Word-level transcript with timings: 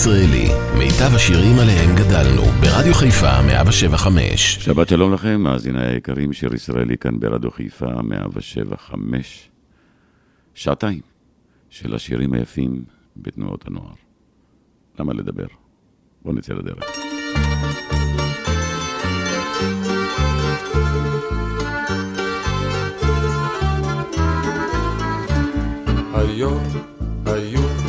מאזינים 0.00 0.12
לשיר 0.12 0.22
ישראלי, 0.22 0.48
מיטב 0.78 1.14
השירים 1.14 1.58
עליהם 1.58 1.96
גדלנו, 1.96 2.42
ברדיו 2.42 2.94
חיפה 2.94 3.42
175. 3.42 4.58
שבת 4.64 4.88
שלום 4.88 5.12
לכם, 5.12 5.40
מאזיני 5.40 5.86
היקרים, 5.86 6.32
שיר 6.32 6.54
ישראלי 6.54 6.98
כאן 6.98 7.20
ברדיו 7.20 7.50
חיפה 7.50 8.02
175. 8.02 9.50
שעתיים 10.54 11.00
של 11.70 11.94
השירים 11.94 12.32
היפים 12.32 12.84
בתנועות 13.16 13.66
הנוער. 13.66 13.94
למה 14.98 15.12
לדבר? 15.12 15.46
בואו 16.22 16.34
נצא 16.34 16.52
לדרך. 16.52 16.84
היום 26.14 26.62
היו, 27.26 27.79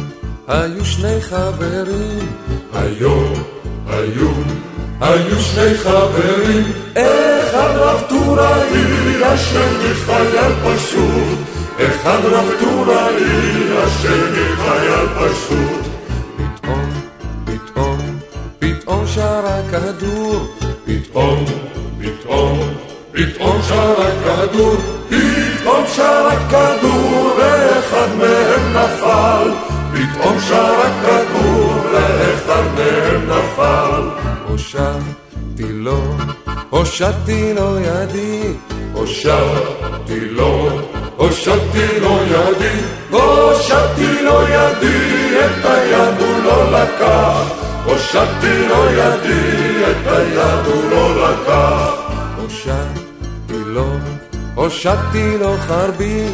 היו 0.51 0.85
שני 0.85 1.21
חברים. 1.21 2.27
היום 2.73 3.33
היו, 3.87 4.29
היו 5.01 5.39
שני 5.39 5.77
חברים. 5.77 6.71
אחד 6.93 7.71
רב 7.75 8.01
טוראי, 8.09 9.23
השני 9.23 9.93
חייל 9.93 10.51
פשוט. 10.63 11.37
אחד 11.77 12.19
רב 12.25 12.49
טוראי, 12.59 13.77
השני 13.77 14.55
חייל 14.55 15.07
פשוט. 15.19 15.85
פתאום, 16.35 16.89
פתאום, 17.45 17.99
פתאום 18.59 19.07
שר 19.07 19.43
הכדור. 19.45 20.47
פתאום, 20.85 21.45
פתאום, 21.99 22.59
פתאום 23.11 23.61
שר 23.67 23.95
הכדור. 24.01 24.75
פתאום 25.09 25.83
שר 25.95 26.27
הכדור, 26.27 27.35
ואחד 27.37 28.07
מהם 28.17 28.73
נפל. 28.73 29.70
פתאום 30.01 30.39
שר 30.39 30.81
הכדור, 30.81 31.73
ואחד 31.93 32.63
מהם 32.75 33.29
נפל. 33.29 34.01
הושטתי 34.47 35.73
לו, 35.73 36.01
הושטתי 36.69 37.53
לו 37.53 37.79
ידי. 37.79 38.53
הושטתי 38.93 40.19
לו, 40.19 40.69
הושטתי 41.17 41.99
לו 41.99 42.17
ידי, 42.27 42.79
הושטתי 43.11 44.23
לו 44.23 44.41
ידי, 44.41 45.39
את 45.39 45.65
היד 45.65 46.19
הוא 46.19 46.43
לא 46.43 46.71
לקח. 46.71 47.61
הושטתי 47.85 48.67
לו 48.67 48.85
ידי, 48.91 49.83
את 49.91 50.07
היד 50.07 50.65
הוא 50.65 50.89
לא 50.91 51.29
לקח. 51.29 51.91
הושטתי 52.41 53.63
לו, 53.65 53.87
הושטתי 54.55 55.37
לו 55.37 55.55
חרבי. 55.67 56.25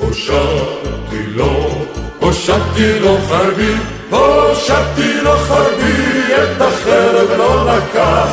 הושטתי 0.00 1.26
לו, 1.26 1.70
הושטתי 2.18 2.98
לו 3.00 3.16
חרבי, 3.28 3.74
הושטתי 4.10 5.20
לו 5.22 5.36
חרבי, 5.36 6.34
את 6.34 6.62
החרב 6.62 7.28
לא 7.38 7.66
לקח. 7.66 8.28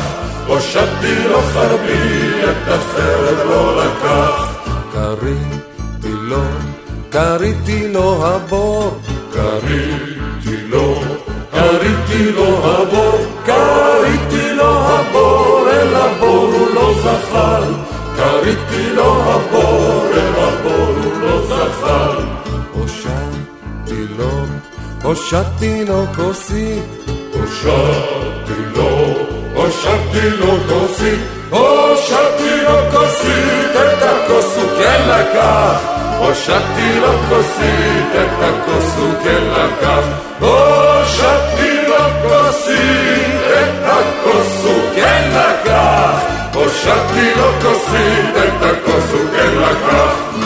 הושטתי 0.46 1.14
לו 1.30 1.40
חרבי, 1.40 2.30
את 2.44 2.68
החרב 2.68 3.38
לא 3.48 3.84
לקח. 3.84 4.58
קריתי 4.92 6.14
לו, 6.22 6.42
קריתי 7.10 7.88
לו 7.88 8.26
הבור. 8.26 8.98
קריתי 9.32 10.56
לו, 10.68 11.00
קריתי 11.50 12.32
לו 12.32 12.46
הבור, 12.64 13.18
קריתי 13.44 14.54
לו 14.54 14.78
הבור, 14.78 15.68
אל 15.70 15.94
הבור 15.96 16.52
הוא 16.52 16.68
לא 16.74 16.94
זחל. 17.02 17.64
קריתי 18.16 18.90
לו 18.94 19.22
הבור 19.22 19.97
הושטתי 25.08 25.84
לו 25.84 26.04
כוסית. 26.16 26.84
הושטתי 27.32 28.62
לו, 28.76 29.14
הושטתי 29.54 30.30
לו 30.38 30.56
כוסית, 30.68 31.20
הושטתי 31.50 32.62
לו 32.62 32.76
כוסית, 32.92 33.72
את 33.72 34.02
הכוס 34.02 34.56
הוא 34.56 34.70
כן 34.78 35.00
לקח. 35.08 35.80
הושטתי 36.18 37.00
לו 37.00 37.12
כוסית, 37.28 38.12
את 38.14 38.42
הכוס 38.42 38.96
הוא 38.98 39.12
כן 39.24 39.42
לקח. 39.52 40.04
הושטתי 40.40 41.86
לו 41.88 42.04
כוסית, 42.22 43.40
את 43.52 43.84
הכוס 43.84 44.64
הוא 44.64 44.82
כן 44.94 45.30
לקח. 45.32 46.18
הושטתי 46.54 47.34
לו 47.36 47.48
כוסית, 47.62 48.36
את 48.36 48.62
הכוס 48.62 49.12
הוא 49.12 49.30
כן 49.32 49.54
לקח. 49.54 50.37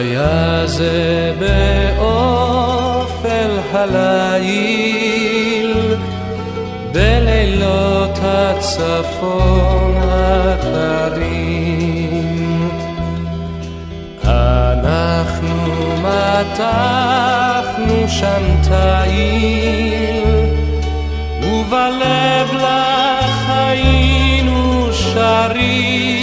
היה 0.00 0.66
זה 0.66 1.32
באופל 1.98 3.50
הליל, 3.72 5.74
בלילות 6.92 8.18
הצפון 8.22 9.94
הקרים. 10.02 11.50
אנחנו 14.24 15.56
מתחנו 16.02 18.08
שם 18.08 18.42
תיל, 18.62 20.24
ובלב 21.42 22.52
לך 22.52 23.48
היינו 23.48 24.88
שרים. 24.92 26.19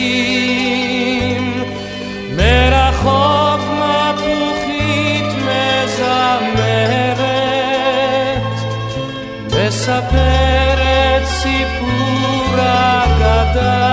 סיפור 11.48 12.56
אגדה. 12.56 13.88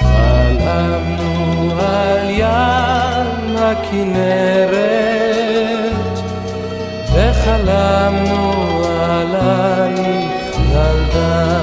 חלמנו 0.00 1.72
על 1.80 2.30
ים 2.30 3.56
הכנרת, 3.56 4.76
וחלמנו 7.12 8.42
עלייך 9.00 10.44
ילדה. 10.70 11.56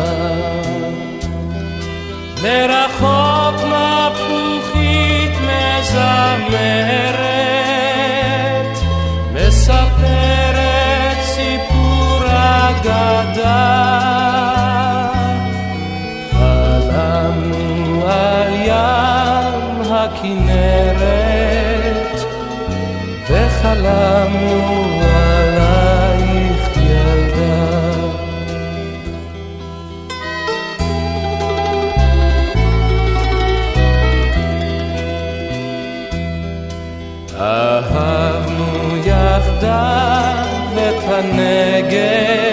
אהבנו 37.40 38.98
יחדיו 39.06 40.46
את 40.76 41.04
הנגב 41.08 42.44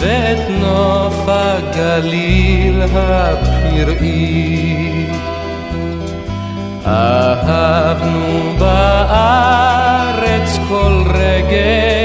ואת 0.00 0.50
נוף 0.60 1.28
הגליל 1.28 2.82
הפראי. 2.82 4.26
אהבנו 6.86 8.54
בארץ 10.68 11.04
כל 11.06 11.10
רגב 11.10 11.95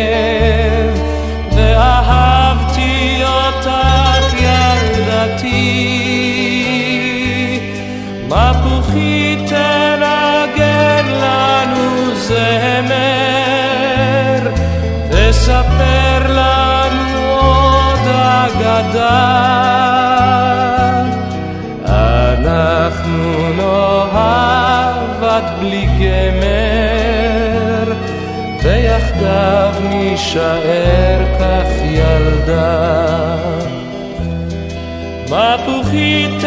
תישאר 30.32 31.38
כך 31.40 31.68
ילדה. 31.84 33.36
מפוחית 35.30 36.44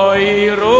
Moiro. 0.00 0.79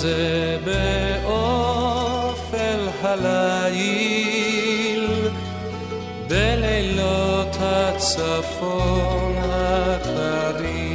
זה 0.00 0.58
באופל 1.24 2.80
הליל, 3.02 5.08
בלילות 6.28 7.56
הצפון 7.60 9.34
הקרים. 9.50 10.94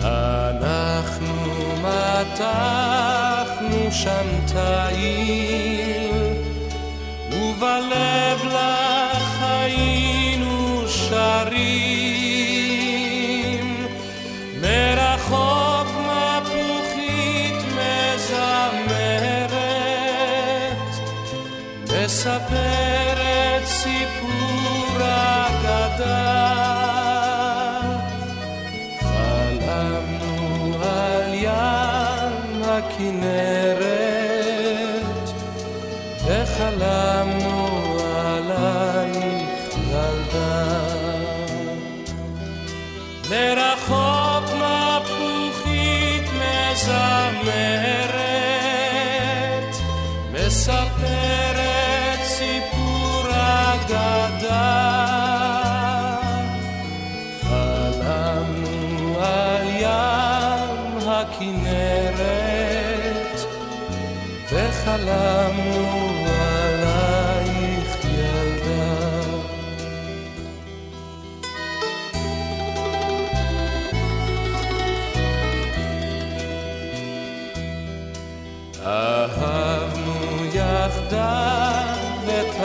אנחנו 0.00 1.34
מתחנו 1.82 3.92
שם 3.92 4.26
תאים, 4.46 6.14
ובלב 7.32 8.45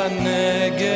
הנגב 0.02 0.92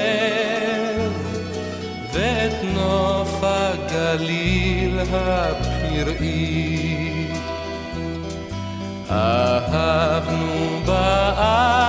ואת 2.13 2.63
נוף 2.73 3.43
הגליל 3.43 4.99
הפראי. 5.13 6.65
אהבנו 9.11 10.81
בארץ 10.85 11.84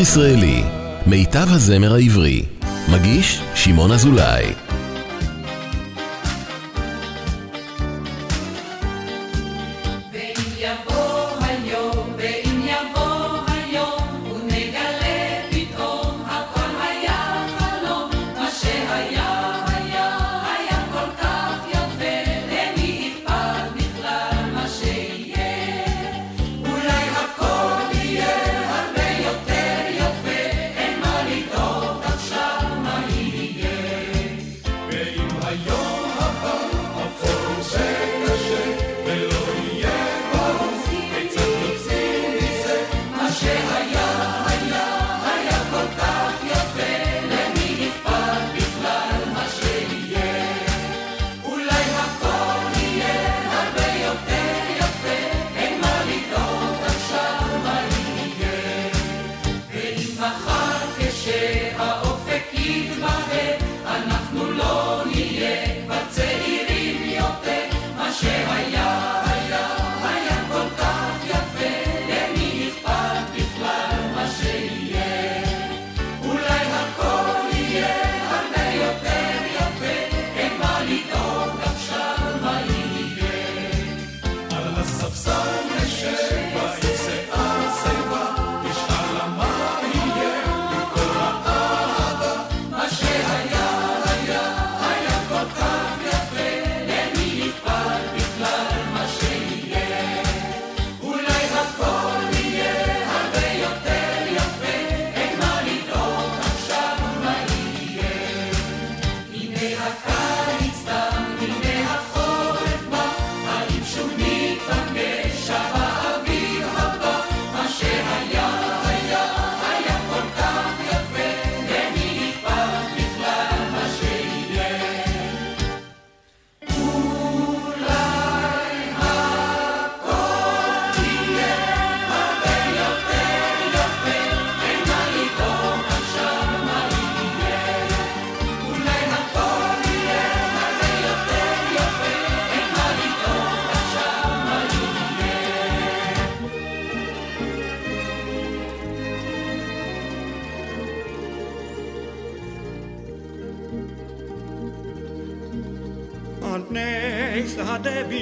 ישראלי, 0.00 0.62
מיטב 1.06 1.46
הזמר 1.50 1.94
העברי, 1.94 2.42
מגיש 2.92 3.40
שמעון 3.54 3.92
אזולאי. 3.92 4.59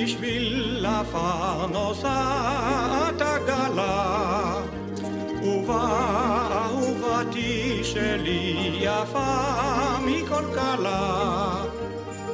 שדה 0.08 0.16
בשביל 0.16 0.86
לפרנסת 0.86 2.06
עגלה. 3.20 4.60
ובאהובתי 5.42 6.60
שלי 7.84 8.70
יפה 8.80 9.98
מכל 10.06 10.44
כלה. 10.54 11.54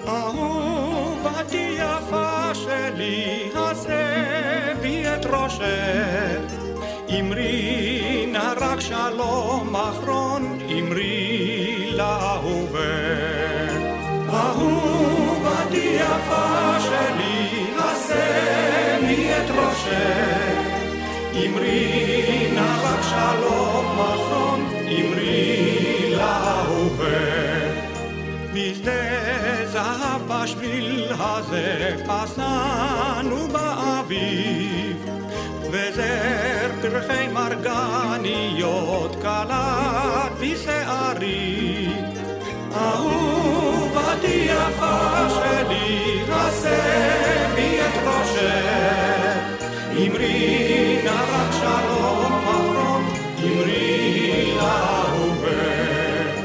אהובתי 0.09 1.76
יפה 1.78 2.54
שלי, 2.54 3.50
עשה 3.54 4.75
בי 4.81 5.04
את 5.09 5.26
ראשך. 5.26 6.54
אמרי 7.19 8.26
נא 8.33 8.54
רק 8.61 8.81
שלום 8.81 9.76
אחרון, 9.76 10.59
אמרי 10.71 11.90
לאהובך. 11.97 12.44
ראשך. 19.85 20.59
אמרי 21.35 22.50
נא 22.55 22.76
רק 22.83 23.03
שלום 23.03 24.00
אחרון, 24.00 24.69
אמרי 24.87 26.14
לאהובך. 26.17 27.85
בשדה 28.53 28.93
זהב 29.73 30.23
בשביל 30.29 31.12
הזה 31.21 31.97
פסענו 32.07 33.49
באביב, 33.49 35.07
וזר 35.71 36.71
פרחי 36.83 37.29
מרגניות 37.33 39.17
קלט 39.23 40.33
בשערי. 40.41 41.88
אהובתי 42.76 44.47
יפה 44.49 45.29
שלי, 45.31 46.23
עשה 46.33 47.53
בי 47.55 47.81
את 47.81 47.97
ראשך, 48.07 49.24
אמרי 49.97 50.99
נא 51.05 51.11
רק 51.11 51.53
שלום 51.53 52.33
אחרון, 52.33 53.05
אמרי 53.45 54.55
לאהובך. 54.57 56.39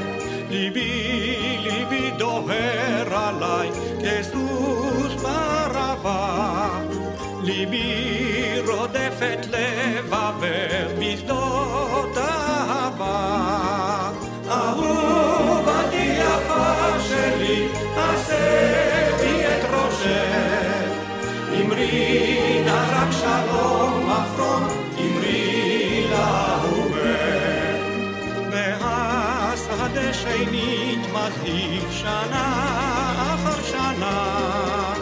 ליבי, 0.49 1.57
ליבי 1.59 2.11
דוהר 2.17 3.15
עליי 3.15 3.69
כסוס 4.03 5.23
בערבה. 5.23 6.69
ליבי 7.43 8.59
רודף 8.67 9.19
את 9.33 9.45
לבבך 9.45 10.99
שנית 30.21 30.99
מזהיב 31.13 31.91
שנה 31.91 32.53
אחר 33.33 33.63
שנה. 33.63 34.93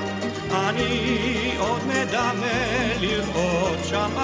אני 0.51 1.55
עוד 1.59 1.81
מדמה 1.87 2.93
לראות 2.99 3.79
שם 3.83 4.17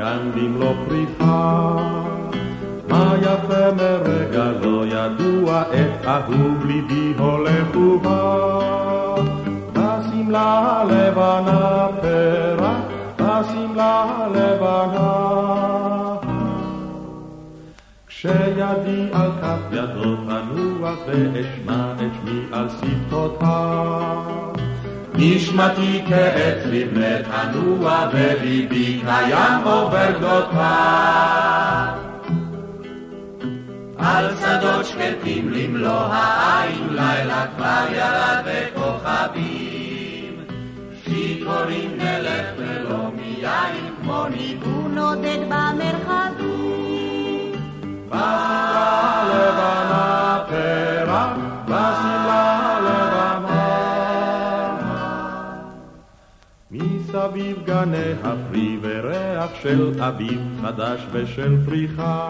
בגן 0.00 0.30
במלוא 0.34 0.74
פריחה? 0.88 1.76
מה 2.88 3.14
יפה 3.22 3.72
מרגע 3.76 4.50
לא 4.62 4.86
ידוע 4.86 5.62
את 5.62 6.06
אהוב 6.06 6.64
ליבי 6.66 7.12
הולך 7.18 7.76
ובא? 7.76 8.58
בשמלה 9.72 10.58
הלבנה 10.58 11.88
פרח, 12.00 12.76
בשמלה 13.16 14.04
הלבנה. 14.18 15.12
כשידי 18.06 19.08
על 19.12 19.30
כף 19.42 19.72
ידו 19.72 20.16
תנוח 20.16 20.98
ואשמע 21.06 21.92
את 21.92 21.98
שמי 22.22 22.40
על 22.52 22.68
שפתותיו. 22.68 24.69
נשמתי 25.22 26.02
כעץ 26.08 26.66
לבנה 26.66 27.22
תנוע 27.22 28.08
וליבי 28.12 29.00
קיים 29.04 29.62
עובר 29.64 30.10
גדותיו. 30.10 31.88
על 33.98 34.30
שדות 34.36 34.86
שקטים 34.86 35.50
למלוא 35.52 36.02
העין 36.12 36.88
לילה 36.90 37.46
כבר 37.56 37.84
ירד 37.92 38.44
בכוכבים. 38.46 40.36
שיכורים 41.04 41.90
נלך 41.96 42.46
ולא 42.56 43.10
מיין 43.16 43.94
כמו 44.00 44.26
ניגון 44.36 44.94
נודד 44.94 45.38
במרחבים. 45.48 46.50
מסביב 57.30 57.62
גני 57.66 58.12
הפרי 58.24 58.78
וריח 58.82 59.50
של 59.62 60.02
אביב 60.02 60.40
חדש 60.62 61.00
ושל 61.12 61.56
פריחה. 61.66 62.28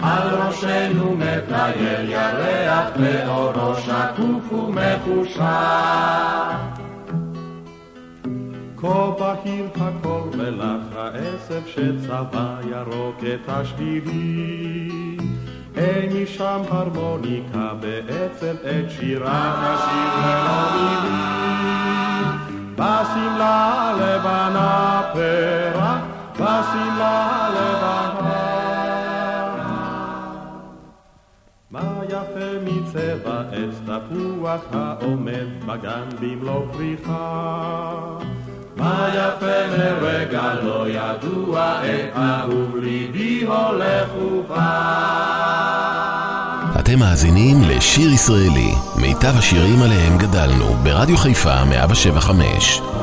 על 0.00 0.28
ראשנו 0.28 1.16
מטייל 1.16 2.10
ירח 2.10 2.90
ואורו 3.00 3.74
שקוף 3.74 4.52
ומחושך. 4.52 5.40
כה 8.76 9.10
בהיר 9.18 9.66
הכל 9.74 10.28
ולח 10.32 10.96
העשב 10.96 11.62
שצבע 11.66 12.56
ירוק 12.70 13.16
את 13.34 13.48
השבילים. 13.48 15.18
אין 15.76 16.22
משם 16.22 16.60
הרמוניקה 16.68 17.72
בעצם 17.80 18.54
את 18.64 18.90
שירה 18.90 19.74
נשיר 19.74 20.26
ללא 20.26 20.60
מילים. 20.74 21.89
בשמלה 22.80 23.92
לבנה 24.00 25.02
פרח, 25.12 25.98
בשמלה 26.34 27.48
לבנה. 27.54 28.40
מה 31.70 32.00
יפה 32.08 32.50
מצבע 32.64 33.40
עץ 33.52 33.80
תפוח 33.86 34.60
העומד 34.72 35.66
בגן 35.66 36.08
במלוא 36.20 36.62
פריחה. 36.72 38.18
מה 38.76 39.08
יפה 39.14 39.76
מרגע 39.78 40.54
לא 40.62 40.86
ידוע, 40.88 41.84
את 41.84 42.16
אהוב 42.16 42.76
ליבי 42.76 43.44
הולך 43.46 44.08
ובא. 44.22 46.19
אתם 46.90 46.98
מאזינים 46.98 47.62
לשיר 47.62 48.12
ישראלי, 48.12 48.74
מיטב 48.96 49.36
השירים 49.36 49.82
עליהם 49.82 50.18
גדלנו, 50.18 50.76
ברדיו 50.82 51.16
חיפה 51.16 51.64
175. 51.64 52.99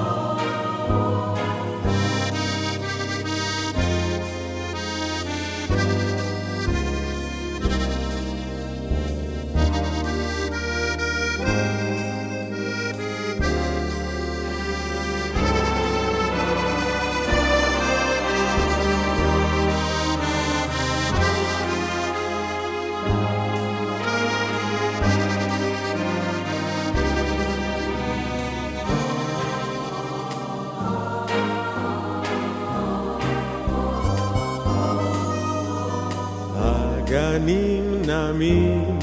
הגנים 37.36 38.02
נמים, 38.06 38.98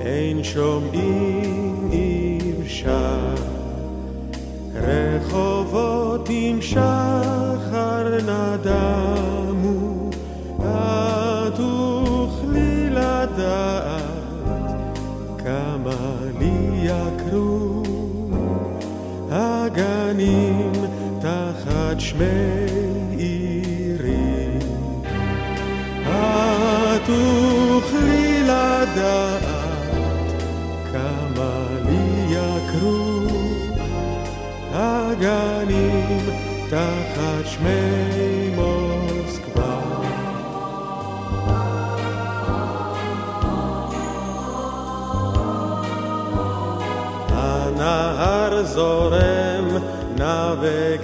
אין 0.00 0.44
שומעים 0.44 1.65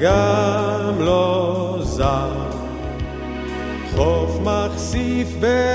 וגם 0.03 0.95
לא 0.99 1.77
זר. 1.81 2.49
חוף 3.95 4.39
מחשיף 4.43 5.27
באור 5.39 5.72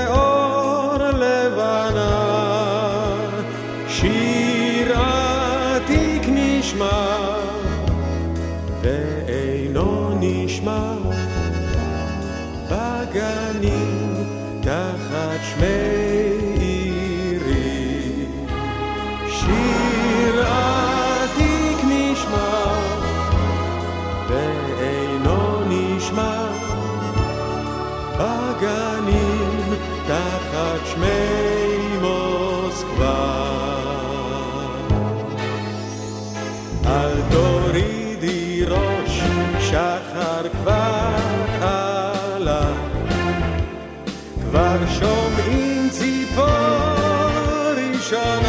ראשונה. 48.11 48.48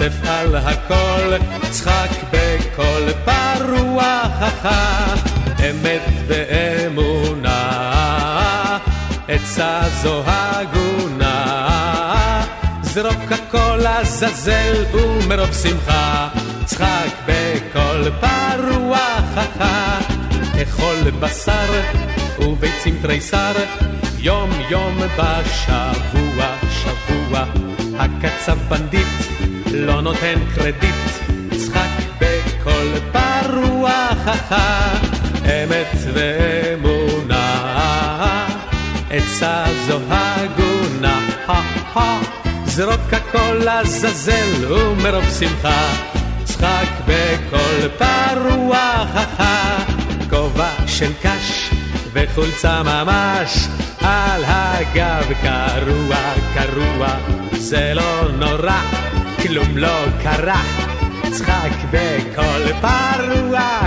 צפצף 0.00 0.28
על 0.28 0.56
הכל, 0.56 1.36
צחק 1.70 2.10
בקול 2.32 3.12
פרוע, 3.24 4.22
אמת 5.70 6.02
ואמונה, 6.26 7.58
עצה 9.28 9.80
זו 10.02 10.22
הגונה. 10.26 11.56
זרוק 12.82 13.32
הכל 13.32 13.78
לעזאזל 13.82 14.84
ומרוב 14.92 15.52
שמחה, 15.62 16.28
צחק 16.64 17.10
בקול 17.26 18.10
פרוע, 18.20 18.98
אכול 20.62 21.10
בשר 21.20 21.82
וביצים 22.38 22.98
תריסר, 23.02 23.52
יום 24.18 24.50
יום 24.70 24.98
בשבוע, 25.16 26.46
שבוע. 26.70 27.44
הקצב 27.98 28.58
בנדיט, 28.68 29.06
לא 29.72 30.00
נותן 30.00 30.34
קרדיט, 30.54 30.94
צחק 31.56 31.88
בקול 32.18 32.92
פרוע, 33.12 34.08
אמת 35.44 35.96
ואמונה, 36.14 37.46
עצה 39.10 39.64
זו 39.86 39.98
הגונה, 40.10 41.20
זרוק 42.64 43.12
הכל 43.12 43.54
לעזאזל 43.54 44.72
ומרוב 44.72 45.24
שמחה, 45.38 45.92
צחק 46.44 46.88
בקול 47.06 47.88
פרוע, 47.98 49.04
כובע 50.30 50.70
של 50.86 51.12
קש 51.22 51.70
וחולצה 52.12 52.82
ממש. 52.82 53.68
על 54.00 54.44
הגב 54.46 55.32
קרוע, 55.42 56.34
קרוע, 56.54 57.08
זה 57.52 57.92
לא 57.94 58.32
נורא, 58.38 59.09
כלום 59.42 59.76
לא 59.76 60.04
קרה, 60.22 60.62
צחק 61.30 61.70
בקול 61.90 62.72
פרוע, 62.80 63.80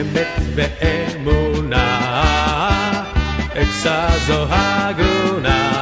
אמת 0.00 0.40
ואמונה, 0.54 1.98
עצה 3.54 4.08
זו 4.26 4.46
הגונה, 4.50 5.72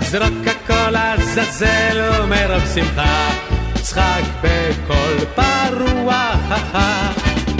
זרוק 0.00 0.46
הכל 0.46 0.90
לעזאזל 0.90 2.10
ומרוב 2.22 2.66
שמחה, 2.74 3.30
צחק 3.74 4.22
בקול 4.42 5.16
פרוע, 5.34 6.30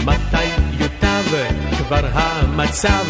מתי 0.05 0.47
יוטב 0.81 1.25
כבר 1.79 2.07
המצב, 2.13 3.07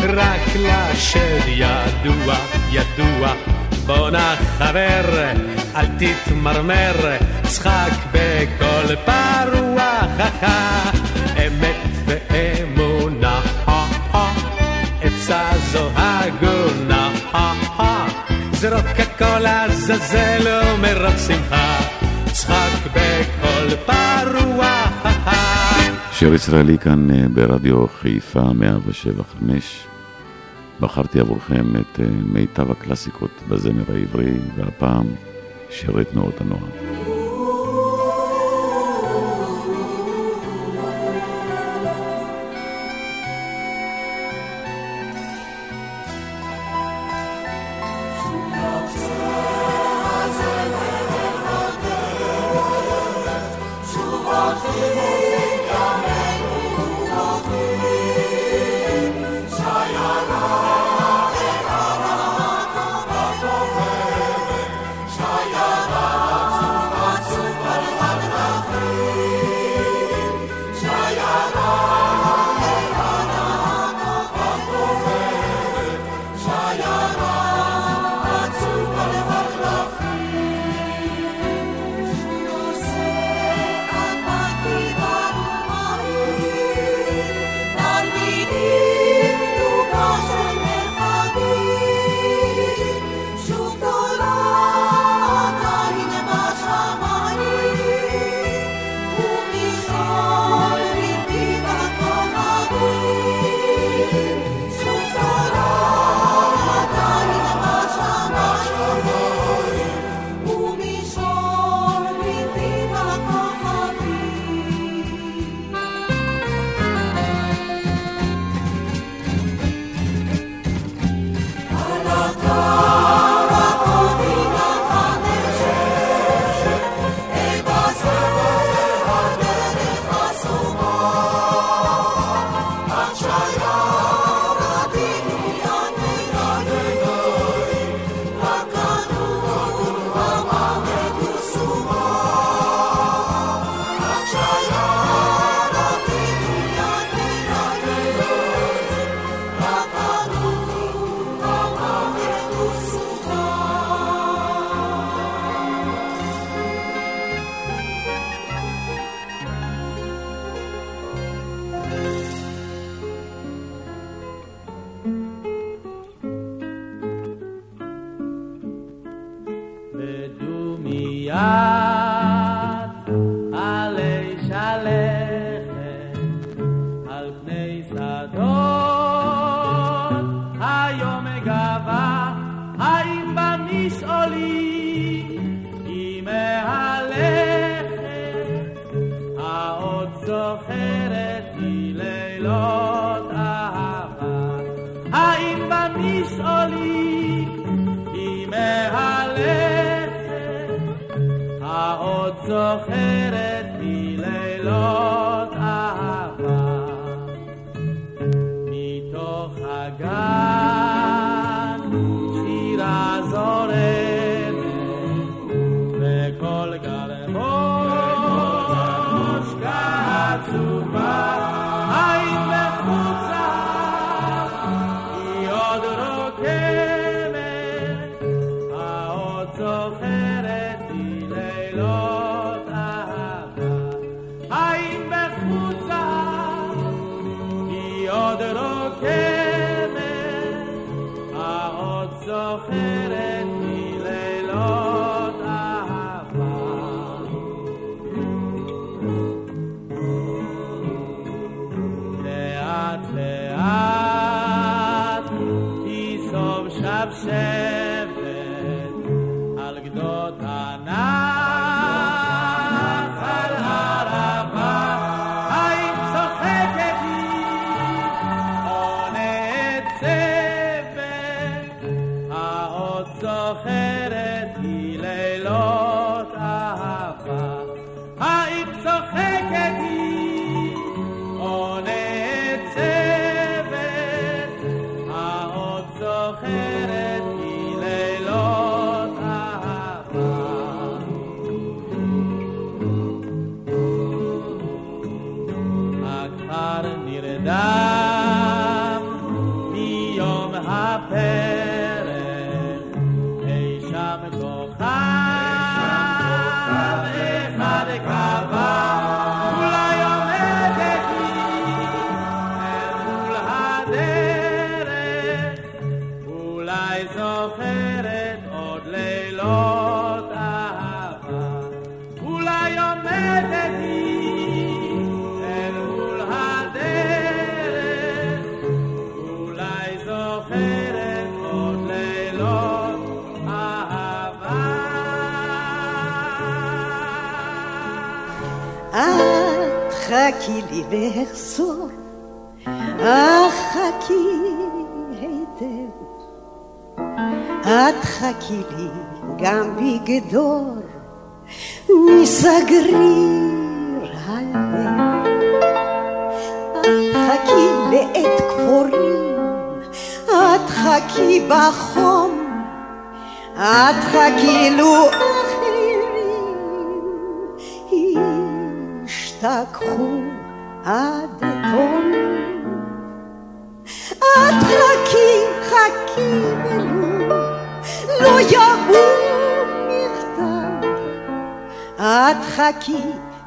רק 0.00 0.56
לשד 0.56 1.48
ידוע, 1.48 2.34
ידוע. 2.70 3.59
בונה 3.96 4.36
חבר, 4.58 5.32
אל 5.76 5.86
תתמרמר, 5.98 7.16
צחק 7.42 7.90
בקול 8.12 8.96
פרוח, 9.04 10.10
אמת 11.46 11.90
ואמונה, 12.06 13.40
עצה 15.02 15.50
זו 15.72 15.88
הגונה, 15.96 17.10
זרוק 18.52 18.86
הכל 18.98 19.46
עזאזל 19.46 20.38
לא 20.44 20.74
ומרוב 20.74 21.18
שמחה, 21.26 21.78
צחק 22.32 22.86
בקול 22.86 23.76
פרוח. 23.86 25.06
שיר 26.12 26.34
ישראלי 26.34 26.78
כאן 26.78 27.10
אה, 27.10 27.24
ברדיו 27.28 27.86
חיפה 27.88 28.52
107 28.54 29.22
בחרתי 30.80 31.20
עבורכם 31.20 31.76
את 31.76 32.00
אה, 32.00 32.06
מיטב 32.32 32.70
הקלאסיקות 32.70 33.30
בזמר 33.48 33.84
העברי, 33.88 34.32
והפעם 34.56 35.06
שירי 35.70 36.04
תנועות 36.04 36.40
הנוער. 36.40 37.09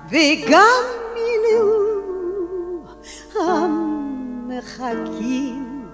וגם 0.10 0.84
מילאו 1.14 1.94
המחכים 4.56 5.86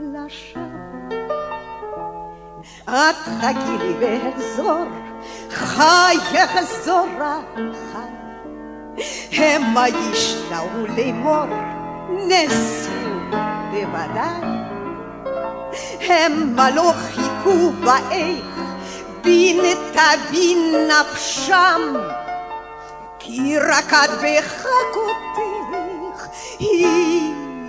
לשווא. 0.00 0.64
את 2.84 3.16
חכי 3.16 3.78
לי 3.78 3.94
ואחזור, 4.00 4.84
חי 5.50 6.16
יחזור 6.32 7.06
חי. 7.92 8.14
המה 9.32 9.88
ישנאו 9.88 10.86
לאמור, 10.96 11.46
נאספו 12.28 13.36
בוודאי. 13.70 14.54
המה 16.00 16.70
לא 16.70 16.92
חיכו 16.92 17.70
באיך, 17.84 18.60
בין 19.22 19.60
תבין 19.92 20.88
נפשם, 20.88 21.94
כי 23.26 23.58
רק 23.58 23.92
את 23.92 24.10
בחכותך 24.10 24.64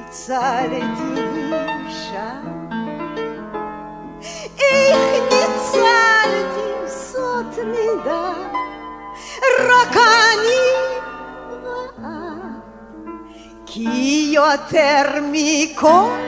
הצלתי 0.07 1.21
שם. 1.89 2.69
איך 4.59 4.97
ניצלתי 5.23 6.87
זאת 6.87 7.59
נדע, 7.65 8.31
רק 9.59 9.95
אני 9.95 10.65
כי 13.65 14.31
יותר 14.33 15.19
מכל 15.31 16.19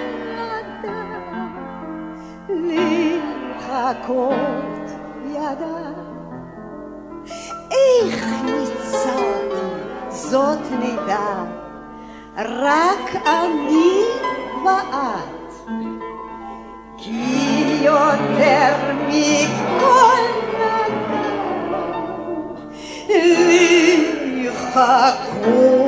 אדם 0.83 1.47
לחכות 3.59 4.17
ידע. 5.25 5.86
איך 7.71 8.25
ניצלתי 8.43 9.67
זאת 10.09 10.59
נדע, 10.71 11.43
רק 12.37 13.15
אני 13.25 14.01
ואת. 14.65 15.53
כי 16.97 17.77
יותר 17.81 18.75
מכל 19.07 20.23
אדם 20.49 20.91
לחכות 24.35 25.87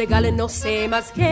כל 0.00 0.06
גל 0.06 0.30
נושא 0.30 0.86
מזכרת, 0.88 1.28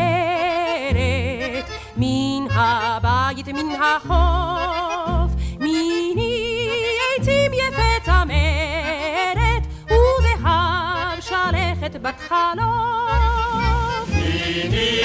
מן 1.96 2.46
הבית 2.50 3.48
מן 3.48 3.82
החוף, 3.82 5.32
מיני 5.60 6.84
עצים 7.18 7.52
יפה 7.52 8.00
צמרת, 8.04 9.66
וזהב 9.86 11.20
שלכת 11.20 11.96
בת 12.02 12.20
חלוף. 12.28 14.08
מיני 14.08 15.00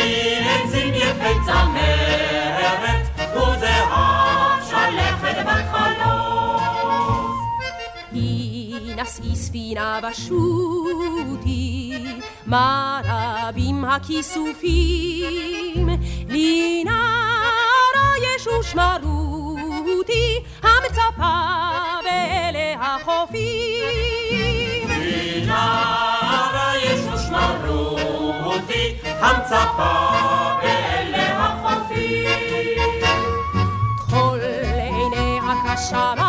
עצים 0.49 0.93
יפה 0.93 1.33
צמרת, 1.45 3.05
וזהב 3.35 4.61
שלכת 4.69 5.37
בת 5.45 5.65
חלוף. 5.71 7.33
היא 8.11 8.95
נשאי 8.95 9.35
ספינה 9.35 9.99
בשוטי, 10.03 11.93
מה 12.53 13.01
רבים 13.03 13.85
הכיסופים, 13.85 15.29
לי 16.29 16.83
נערה 16.83 18.13
יש 18.35 18.47
ושמרותי, 18.47 20.39
המצפה 20.61 21.33
באלה 22.03 22.73
החופים. 22.79 23.89
לי 24.89 25.45
נערה 25.45 26.73
יש 26.77 26.99
ושמרותי, 27.13 28.95
המצפה 29.03 29.93
באלה 30.61 31.45
החופים. 31.45 32.79
טחול 33.97 34.39
עיניה 34.73 35.75
כשמיים, 35.75 36.22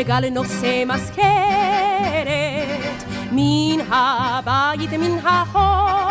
לי 0.00 0.04
כל 0.04 0.10
גל 0.10 0.28
נושא 0.30 0.84
מזכרת, 0.86 1.20
מן 3.32 3.80
הבית 3.90 4.92
מן 4.92 5.18
החוף, 5.26 6.09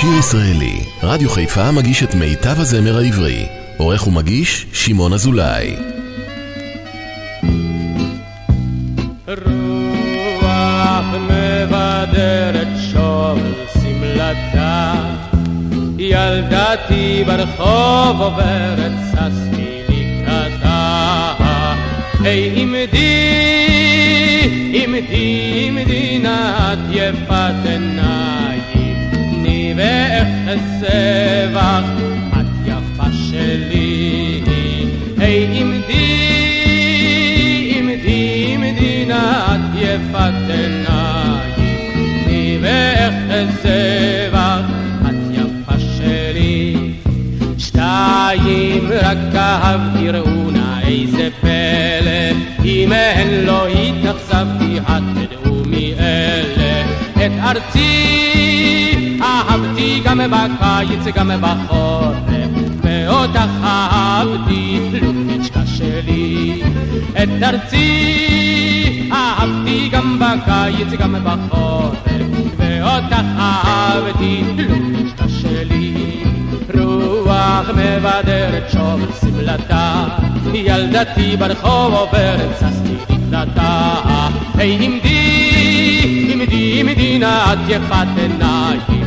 שיר 0.00 0.18
ישראלי, 0.18 0.80
רדיו 1.02 1.30
חיפה 1.30 1.72
מגיש 1.72 2.02
את 2.02 2.14
מיטב 2.14 2.60
הזמר 2.60 2.98
העברי. 2.98 3.46
עורך 3.76 4.06
ומגיש, 4.06 4.66
שמעון 4.72 5.12
אזולאי. 5.12 5.76
רוח 10.42 11.04
מבדרת 11.14 12.68
שוב 12.92 13.38
שמלתה 13.74 14.94
ילדתי 15.98 17.24
ברחוב 17.26 18.20
עוברת 18.20 18.92
ששתי 19.10 19.82
לקראתה 19.88 21.32
היי 22.20 22.62
עמדי, 22.62 22.90
עמדי, 24.72 25.68
עמדי 25.68 26.18
נא 26.18 26.74
יפת 26.90 27.54
עיניים 27.64 28.49
תני 29.72 29.82
ואחסה 29.82 31.48
בך 31.54 31.84
את 32.32 32.46
יפה 32.66 33.12
שלי. 33.12 34.40
היי 35.18 35.60
עמדי, 35.60 35.96
עמדי, 37.76 38.54
עמדי 38.54 39.04
נא 39.08 39.54
את 39.54 39.60
יפת 39.74 40.32
עיניים 40.48 41.44
תני 42.24 42.58
ואחסה 42.62 44.28
בך 44.32 44.64
את 45.08 45.20
יפה 45.32 45.78
שלי. 45.96 46.76
שתיים 47.58 48.90
רק 49.02 49.34
אהבתי 49.34 50.10
ראו 50.10 50.50
נא 50.50 50.80
איזה 50.82 51.28
פלא. 51.40 52.32
אם 52.64 52.92
הן 52.92 53.44
לא 53.44 53.66
התאכזבתי 53.66 54.78
את 54.78 55.02
תדעו 55.14 55.62
מי 55.66 55.94
אלה. 55.98 56.84
את 57.26 57.32
ארצי 57.42 57.99
גם 60.20 60.30
בקיץ 60.30 61.14
גם 61.14 61.30
בחורף. 61.40 62.16
ואותך 62.82 63.64
אהבתי 63.64 64.90
לוביצ'קה 64.92 65.60
שלי 65.66 66.62
את 67.12 67.28
ארצי 67.42 69.10
אהבתי 69.12 69.88
גם 69.88 70.18
בקיץ 70.18 70.88
גם 70.98 71.16
בחורף. 71.24 71.98
ואותך 72.56 73.14
אהבתי 73.38 74.42
לוביצ'קה 74.56 75.28
שלי 75.28 76.24
רוח 76.74 77.70
מבדרת 77.70 78.70
שוב 78.72 79.20
שמלתה. 79.20 80.04
ילדתי 80.54 81.36
ברחוב 81.36 81.94
עוברת 81.94 82.50
ששתי 82.60 83.14
לקראתה 83.14 83.94
היי 84.54 84.78
עמדי 84.80 86.30
עמדי 86.32 86.80
עמדי 86.80 87.18
נא 87.18 87.52
את 87.52 87.58
יפת 87.68 88.06
עיניים 88.16 88.99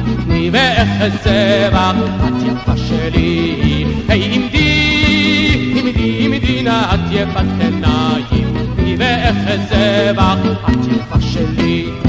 ואיזה 0.54 1.18
זבח 1.24 1.96
את 2.28 2.34
יפה 2.46 2.78
שלי 2.78 3.86
היי 4.08 4.24
עמדי, 4.34 5.74
עמדי, 5.80 6.26
עמדי 6.26 6.64
נא 6.64 6.94
את 6.94 7.00
יפת 7.12 7.46
עיניים 7.60 8.54
ואיזה 8.98 9.58
זבח 9.70 10.38
את 10.70 10.88
יפה 10.92 11.22
שלי 11.22 12.03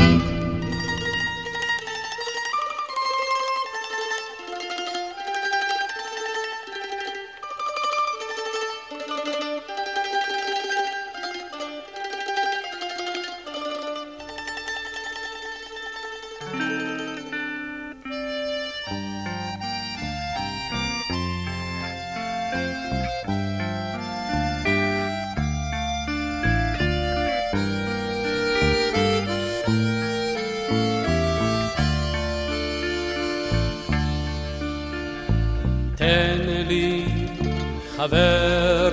חבר 38.04 38.92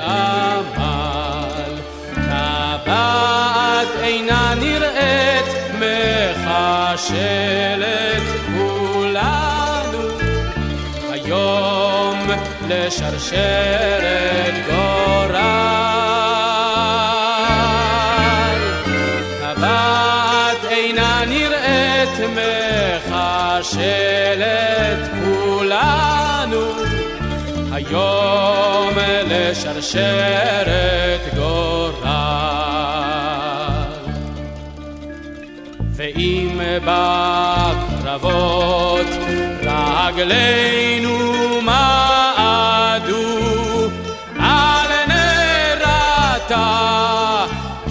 העמל. 0.02 1.50
טבעת 2.16 3.88
אינה 4.04 4.54
נראית 4.60 5.46
מחשלת 7.00 7.44
כולנו, 8.58 10.04
היום 11.12 12.30
לשרשרת 12.70 14.54
גורל. 14.70 15.99
מחשלת 23.80 25.10
כולנו 25.24 26.66
היום 27.72 28.94
לשרשרת 29.30 31.22
גורל. 31.36 32.10
ואם 35.96 36.60
בקרבות 38.06 39.08
רגלינו 39.64 41.18
מעדו 41.62 43.40
על 44.40 44.90
נרתה 45.08 46.66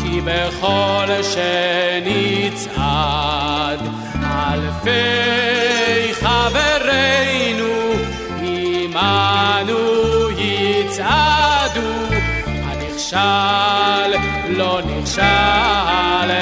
כי 0.03 0.21
בכל 0.21 1.07
שנצעד 1.23 2.08
הנכשל 13.13 14.15
לא 14.49 14.81
נכשל 14.87 15.23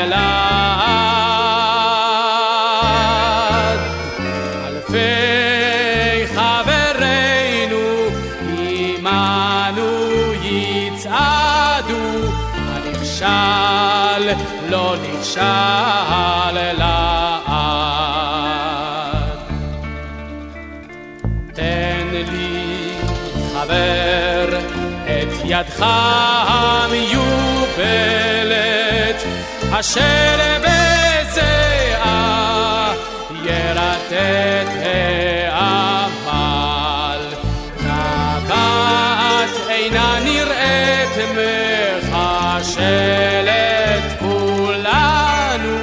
לעד 0.07 0.19
אלפי 4.67 6.27
חברינו 6.35 7.87
עמנו 8.49 10.33
יצעדו 10.43 12.07
הנכשל 12.57 14.25
לא 14.69 14.97
נכשל 15.03 16.46
ידך 25.77 25.87
המיובלת 26.89 27.77
אשר 29.73 30.39
בזיעה 31.29 32.15
ירטט 33.45 34.71
העמל. 35.53 37.25
טבעת 37.79 39.55
אינה 39.69 40.19
נראית 40.25 41.17
מחשלת 42.13 44.05
כולנו 44.19 45.77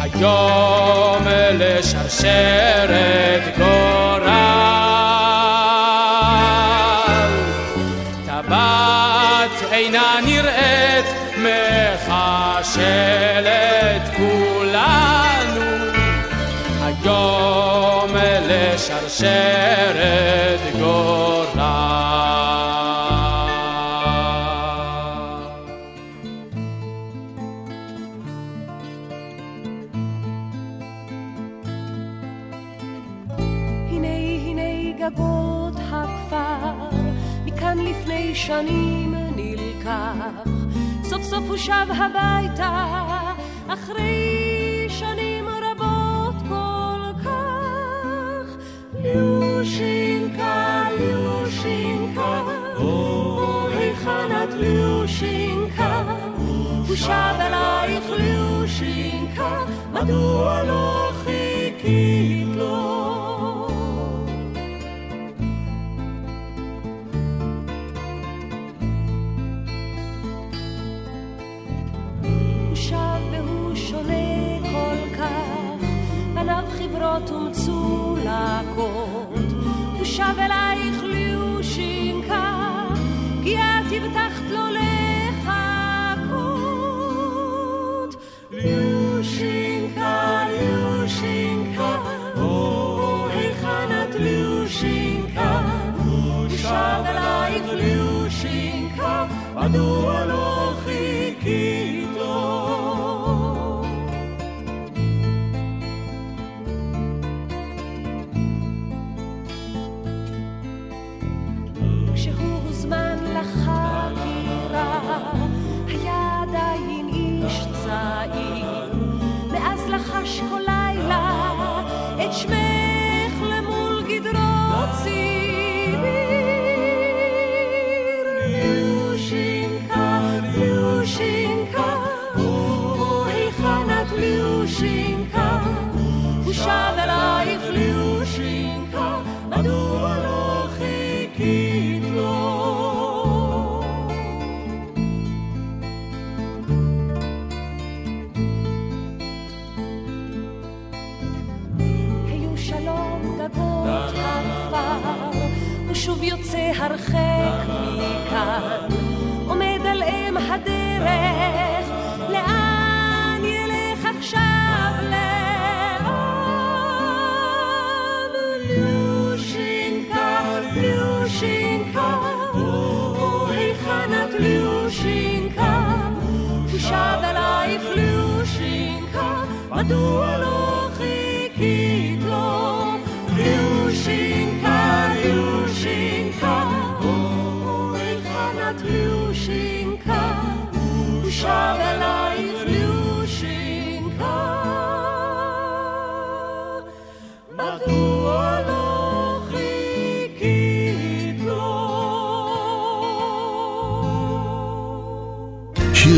היום 0.00 1.24
לשרשרת 1.58 3.44
גורל 3.58 4.89
לשרשרת 19.22 20.60
גורל 20.78 21.20
לפני 37.90 38.34
שנים 38.34 39.14
נלקח, 39.36 40.44
סוף 41.02 41.22
סוף 41.22 41.44
הוא 41.48 41.56
שב 41.56 41.86
הביתה, 41.90 42.86
אחרי 43.68 44.69
ליושינקה, 49.70 50.88
ליושינקה, 50.98 52.42
או 52.76 53.68
היכן 53.68 54.42
את 54.44 54.54
ליושינקה? 54.54 56.02
הוא 56.36 56.96
שב 56.96 57.34
אלייך 57.40 58.04
ליושינקה, 58.10 59.64
מדוע 59.92 60.62
לא 60.62 61.10
חיכית 61.24 62.48
לו? 62.56 63.00
חברות 76.80 77.30
ומצולקות, 77.30 79.19
שב 80.10 80.38
אלייך 80.38 81.02
ליושינקה, 81.02 82.54
כי 83.42 83.56
את 83.56 83.86
הבטחת 83.92 84.42
לו 84.50 84.64
לחכות. 86.26 86.50
ליושינקה, 88.50 90.44
ליושינקה, 90.48 91.96
או 92.36 93.26
היכן 93.30 94.02
את 94.02 94.14
ליושינקה, 94.14 95.60
הוא 96.04 96.48
שב 96.48 97.02
אלייך 97.06 97.64
ליושינקה, 97.72 99.26
מדוע 99.54 100.29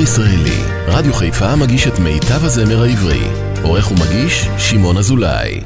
ישראלי, 0.03 0.63
רדיו 0.89 1.15
חיפה 1.15 1.57
מגיש 1.57 1.87
את 1.87 1.99
מיטב 1.99 2.45
הזמר 2.45 2.83
העברי. 2.83 3.23
עורך 3.63 3.91
ומגיש, 3.91 4.49
שמעון 4.59 4.97
אזולאי. 4.97 5.61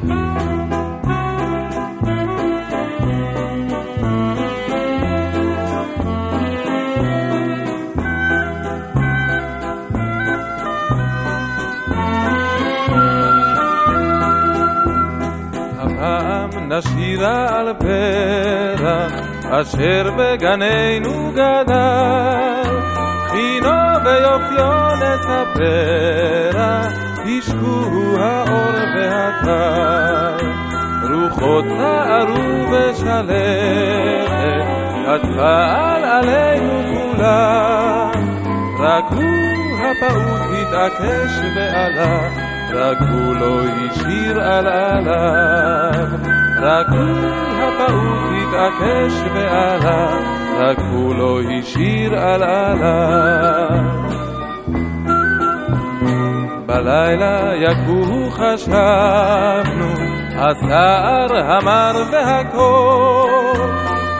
נשירה 16.69 17.59
על 17.59 17.75
פרח 17.79 19.13
אשר 19.51 20.11
בגננו 20.19 21.33
גדל 21.33 22.77
חינו 23.31 23.76
ויופיו 24.07 24.89
נספרה 25.03 26.81
השקו 27.25 28.17
האור 28.19 28.77
והטל 28.97 30.47
רוחות 31.11 31.65
נערו 31.65 32.67
בשלכת 32.73 34.27
עטפה 35.07 35.65
על 35.65 36.05
עלינו 36.05 36.83
כולה 36.95 38.11
רק 38.79 39.05
הוא 39.11 39.79
הפעוט 39.81 40.41
התעקש 40.61 41.39
ועלה 41.57 42.47
רק 42.77 42.99
הוא 43.01 43.35
לא 43.35 43.61
השאיר 43.65 44.41
על 44.41 44.67
עליו, 44.67 46.09
רק 46.61 46.87
הוא 46.89 47.31
הפעוט 47.57 48.33
התעקש 48.43 49.13
ועלה, 49.35 50.19
רק 50.59 50.79
הוא 50.79 51.15
לא 51.15 51.41
השאיר 51.41 52.15
על 52.15 52.43
עליו. 52.43 53.96
בלילה 56.77 57.55
יקום 57.55 58.31
חשבנו, 58.31 59.93
הסער 60.37 61.37
המר 61.37 62.05
והקור, 62.13 63.53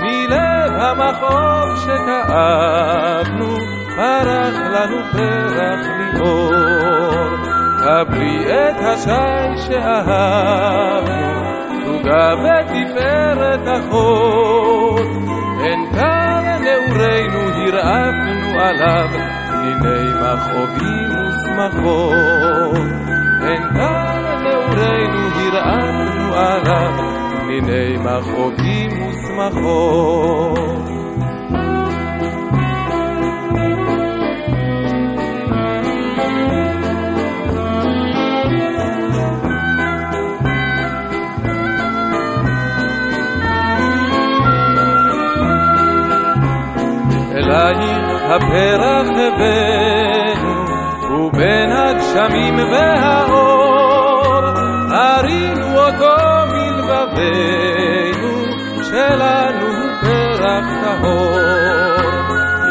מלב 0.01 0.73
המכאוב 0.75 1.77
שכאבנו, 1.77 3.57
פרח 3.97 4.55
לנו 4.73 4.97
פרח 5.13 5.87
ליאור. 5.99 7.37
קבלי 7.81 8.47
את 8.47 8.77
השי 8.81 9.67
שאהבנו, 9.67 11.27
תוגה 11.85 12.35
ותפארת 12.39 13.61
אחות. 13.67 15.07
הן 15.61 15.81
כאן 15.95 16.63
נעורינו 16.65 17.39
הרעפנו 17.39 18.61
עליו, 18.61 19.09
פניני 19.49 20.13
מכאובים 20.13 21.26
ושמחות. 21.57 22.77
הן 23.41 23.63
כאן 23.75 24.43
נעורינו 24.45 25.29
הרעפנו 25.39 26.35
עליו, 26.35 26.93
פניני 27.41 27.97
מכאובים 27.97 28.91
ושמחות. 29.03 30.59
אלייך 47.35 48.23
הפרח 48.31 49.07
הבאנו, 49.09 50.26
ובין 51.37 51.73
הגשמים 51.73 52.59
והאור, 52.73 54.45
הרינו 54.91 55.79
אותו 55.79 56.17
מלבבינו, 56.53 58.35
שלנו 58.83 59.69
פרח 60.01 60.65
טהור. 60.83 61.37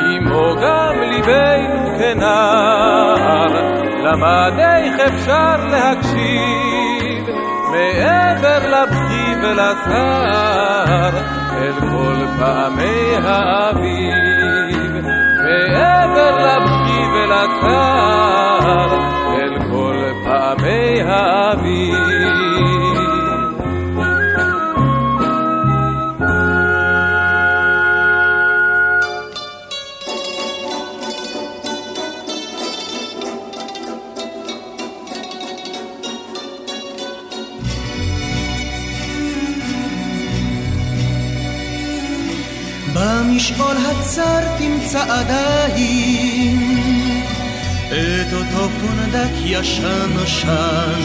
עמו 0.10 0.56
גם 0.62 0.96
ליבנו 1.02 2.00
כנער, 2.00 3.52
למד 4.04 4.54
איך 4.60 5.00
אפשר 5.00 5.56
להקשיב, 5.72 7.26
מעבר 7.72 8.60
לבכי 8.70 9.36
ולסהר, 9.44 11.14
אל 11.58 11.74
כל 11.80 12.26
פעמי 12.40 13.16
האביב. 13.24 15.06
מעבר 15.44 16.36
לבכי 16.38 16.75
ולסהר, 17.26 18.92
אל 19.38 19.60
כל 19.72 19.96
פעמי 20.26 21.02
האביב. 21.02 21.96
במשעול 42.94 43.78
הצר 43.78 44.58
תמצא 44.58 45.04
עדיין 45.10 46.65
אותו 48.66 48.78
פונדק 48.82 49.32
ישן 49.46 50.10
נושן 50.14 51.02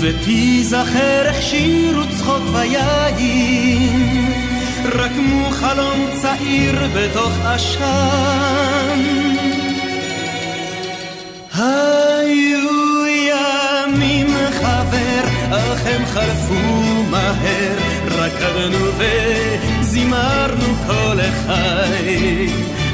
ותיזכר 0.00 1.26
איך 1.26 1.42
שירו 1.42 2.02
צחוק 2.18 2.42
ויין 2.52 4.30
רקמו 4.84 5.50
חלום 5.50 6.06
צעיר 6.22 6.74
בתוך 6.94 7.32
עשן. 7.44 9.00
היו 11.54 13.06
ימים 13.06 14.26
חבר 14.52 15.22
אך 15.50 15.86
הם 15.86 16.06
חלפו 16.06 17.02
מהר 17.10 17.76
רקדנו 18.18 18.86
וזימרנו 19.80 20.74
כל 20.86 21.18
החי. 21.20 22.46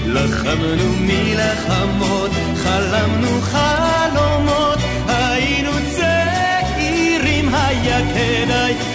לחמנו 0.06 0.92
מלחמות 1.00 2.30
חלמנו 2.64 3.40
חלומות 3.40 4.78
היינו 5.08 5.72
צעירים 5.96 7.54
היה 7.54 7.98
כדאי. 8.14 8.92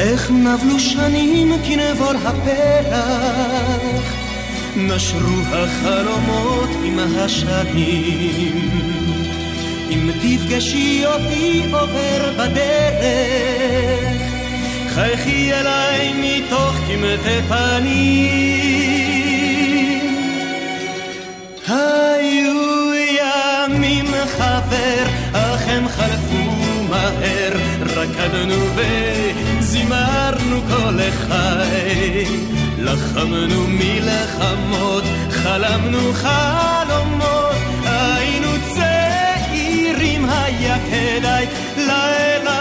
איך 0.00 0.30
נבלו 0.30 0.80
שנים 0.80 1.52
כנבור 1.64 2.12
הפרח, 2.24 3.99
נשרו 4.86 5.40
החלומות 5.52 6.68
עם 6.84 6.98
השנים. 6.98 8.70
אם 9.90 10.10
תפגשי 10.22 11.06
אותי 11.06 11.62
עובר 11.72 12.32
בדרך, 12.38 14.22
חייכי 14.94 15.52
אליי 15.54 16.12
מתוך 16.12 16.76
קמטי 16.86 17.40
פנים. 17.48 18.70
היו 21.68 22.94
ימים 22.94 24.06
חבר, 24.38 25.04
אך 25.32 25.68
הם 25.68 25.88
חלפו 25.88 26.50
מהר, 26.88 27.52
רקדנו 27.80 28.66
וזימרנו 28.76 30.60
כל 30.68 31.00
החי. 31.00 32.59
לחמנו 32.80 33.66
מלחמות, 33.68 35.04
חלמנו 35.30 36.12
חלומות, 36.12 37.56
היינו 37.84 38.48
צעירים, 38.74 40.24
היה 40.30 40.76
כדאי, 40.90 41.46
לילה, 41.76 42.60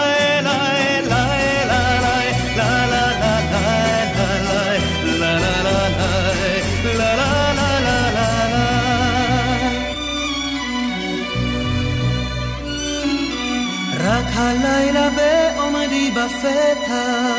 הלילה 14.39 15.09
בעומדי 15.09 16.11
בפתח 16.11 17.38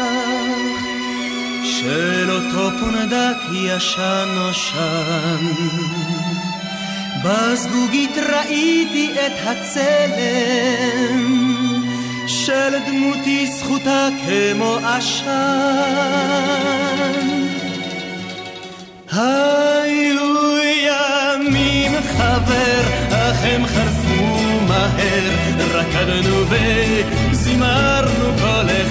של 1.91 2.31
אותו 2.31 2.71
פונדק 2.81 3.39
ישן 3.53 4.29
נושן. 4.35 5.47
בזגוגית 7.25 8.17
ראיתי 8.33 9.11
את 9.13 9.33
הצלם 9.47 11.21
של 12.27 12.73
דמותי 12.87 13.47
זכותה 13.47 14.09
כמו 14.27 14.77
עשן. 14.77 15.31
היו 19.13 20.59
ימים 20.87 21.93
חבר, 22.17 22.83
אך 23.11 23.37
הם 23.43 23.67
חלפו 23.67 24.41
מהר, 24.69 25.31
רקדנו 25.75 26.45
וזימרנו 27.31 28.33
כל 28.41 28.67
החי. 28.69 28.90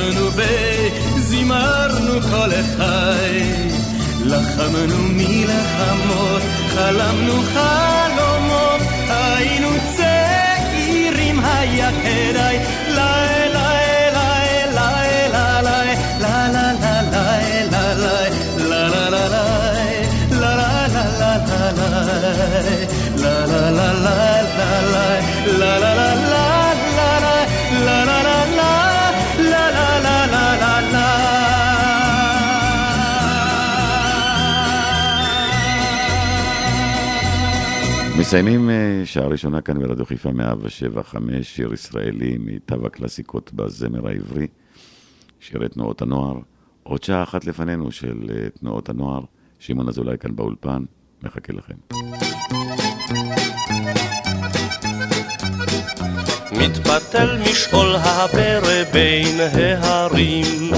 רקדנו 0.00 0.30
וזימרנו 1.16 2.20
כל 2.30 2.50
החי. 2.52 3.40
לחמנו 4.24 4.98
מלחמות, 5.08 6.42
חלמנו 6.68 7.42
חלומות, 7.54 8.80
היינו 9.08 9.68
צעירים, 9.96 11.40
היה 11.44 11.90
כדאי, 11.90 12.58
לילה 12.88 13.70
מסיימים 38.30 38.70
אה, 38.70 39.02
שעה 39.04 39.26
ראשונה 39.26 39.60
כאן 39.60 39.78
ברדיו 39.78 40.06
חיפה 40.06 40.32
175, 40.32 41.56
שיר 41.56 41.72
ישראלי 41.72 42.38
מיטב 42.38 42.86
הקלאסיקות 42.86 43.52
בזמר 43.52 44.08
העברי, 44.08 44.46
שירי 45.40 45.68
תנועות 45.68 46.02
הנוער. 46.02 46.38
עוד 46.82 47.02
שעה 47.02 47.22
אחת 47.22 47.44
לפנינו 47.44 47.92
של 47.92 48.30
אה, 48.30 48.50
תנועות 48.60 48.88
הנוער, 48.88 49.20
שמעון 49.58 49.88
אזולאי 49.88 50.18
כאן 50.18 50.36
באולפן, 50.36 50.84
מחכה 51.22 51.52
לכם. 51.52 51.74
מתפתל 56.52 57.38
משעול 57.42 57.96
הפרא 57.96 58.84
בין 58.92 59.40
ההרים, 59.82 60.70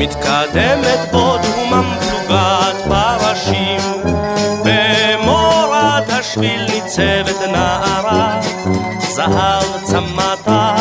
מתקדמת 0.00 1.12
בו 1.12 1.36
דהומם 1.42 1.94
פלוגת 2.00 2.76
פרשים, 2.88 3.81
ניצבת 6.98 7.40
נערה, 7.52 8.40
זהב 8.98 9.82
צמתה, 9.84 10.74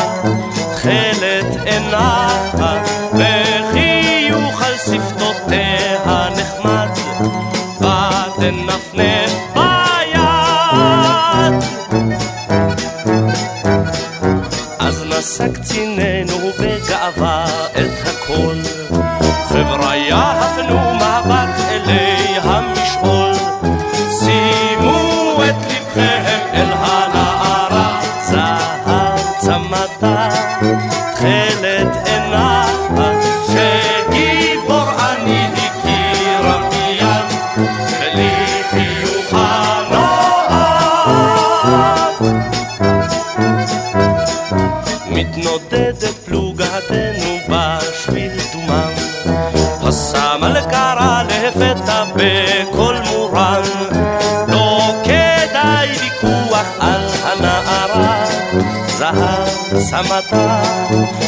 תכלת 0.76 1.46
עינה, 1.66 2.28
וחיוך 3.14 4.62
על 4.62 4.78
שפתותיה 4.78 6.30
נחמד, 6.38 6.88
ותנפנף 7.78 9.34
ביד. 9.54 10.22
אז 14.80 15.04
נשא 15.06 15.48
קציננו 15.54 16.38
בגאווה 16.60 17.46
את 17.72 18.08
הכל. 18.08 18.56
חבריה 19.50 20.32
הפנו 20.32 20.91
צמתה, 60.04 60.62
תכלת 60.90 61.21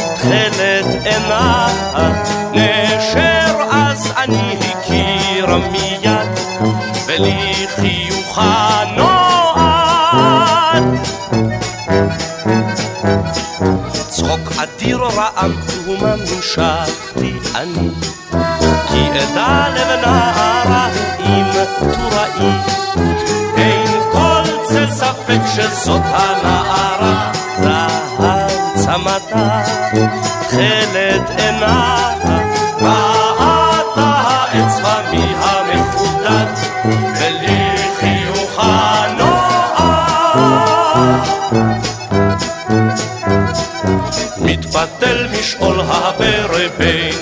הפרא 46.14 46.68
בין 46.78 47.14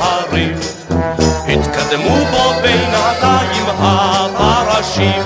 ההרים, 0.00 0.56
התקדמו 1.48 2.16
בו 2.30 2.52
בינתיים 2.62 3.64
הפרשים, 3.78 5.22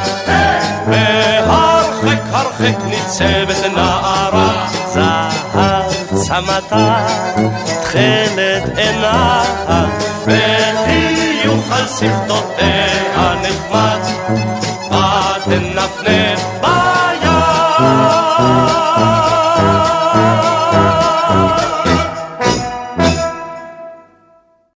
והרחק 0.86 2.22
הרחק 2.32 2.76
ניצבת 2.84 3.72
נערה, 3.74 4.68
זהב 4.92 5.92
צמתה, 6.14 7.06
תכלת 7.82 8.78
עינה, 8.78 9.42